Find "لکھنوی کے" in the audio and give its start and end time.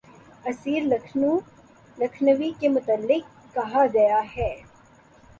1.97-2.69